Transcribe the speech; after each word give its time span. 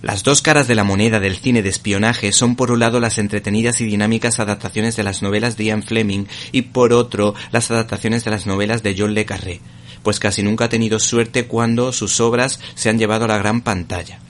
Las 0.00 0.22
dos 0.22 0.42
caras 0.42 0.68
de 0.68 0.76
la 0.76 0.84
moneda 0.84 1.18
del 1.18 1.36
cine 1.36 1.60
de 1.60 1.70
espionaje 1.70 2.30
son 2.30 2.54
por 2.54 2.70
un 2.70 2.78
lado 2.78 3.00
las 3.00 3.18
entretenidas 3.18 3.80
y 3.80 3.84
dinámicas 3.84 4.38
adaptaciones 4.38 4.94
de 4.94 5.02
las 5.02 5.22
novelas 5.22 5.56
de 5.56 5.64
Ian 5.64 5.82
Fleming 5.82 6.26
y 6.52 6.62
por 6.62 6.92
otro 6.92 7.34
las 7.50 7.72
adaptaciones 7.72 8.24
de 8.24 8.30
las 8.30 8.46
novelas 8.46 8.84
de 8.84 8.94
John 8.96 9.14
le 9.14 9.24
Carré, 9.24 9.60
pues 10.04 10.20
casi 10.20 10.44
nunca 10.44 10.66
ha 10.66 10.68
tenido 10.68 11.00
suerte 11.00 11.46
cuando 11.46 11.92
sus 11.92 12.20
obras 12.20 12.60
se 12.76 12.90
han 12.90 12.98
llevado 12.98 13.24
a 13.24 13.28
la 13.28 13.38
gran 13.38 13.60
pantalla 13.62 14.20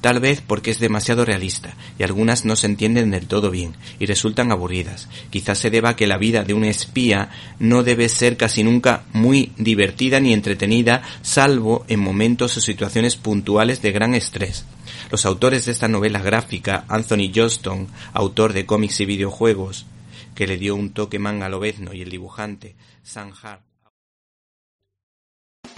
tal 0.00 0.20
vez 0.20 0.40
porque 0.40 0.70
es 0.70 0.78
demasiado 0.78 1.24
realista 1.24 1.74
y 1.98 2.02
algunas 2.02 2.44
no 2.44 2.56
se 2.56 2.66
entienden 2.66 3.10
del 3.10 3.26
todo 3.26 3.50
bien 3.50 3.76
y 3.98 4.06
resultan 4.06 4.52
aburridas. 4.52 5.08
Quizás 5.30 5.58
se 5.58 5.70
deba 5.70 5.90
a 5.90 5.96
que 5.96 6.06
la 6.06 6.18
vida 6.18 6.44
de 6.44 6.54
un 6.54 6.64
espía 6.64 7.30
no 7.58 7.82
debe 7.82 8.08
ser 8.08 8.36
casi 8.36 8.62
nunca 8.64 9.04
muy 9.12 9.52
divertida 9.56 10.20
ni 10.20 10.32
entretenida, 10.32 11.02
salvo 11.22 11.84
en 11.88 12.00
momentos 12.00 12.56
o 12.56 12.60
situaciones 12.60 13.16
puntuales 13.16 13.82
de 13.82 13.92
gran 13.92 14.14
estrés. 14.14 14.64
Los 15.10 15.26
autores 15.26 15.66
de 15.66 15.72
esta 15.72 15.88
novela 15.88 16.20
gráfica, 16.20 16.84
Anthony 16.88 17.30
Johnston, 17.34 17.88
autor 18.12 18.52
de 18.52 18.66
cómics 18.66 19.00
y 19.00 19.06
videojuegos, 19.06 19.86
que 20.34 20.46
le 20.46 20.56
dio 20.56 20.74
un 20.74 20.90
toque 20.90 21.18
manga 21.18 21.48
lobezno 21.48 21.92
y 21.92 22.02
el 22.02 22.10
dibujante, 22.10 22.74
Sam 23.02 23.32
Hart, 23.42 23.62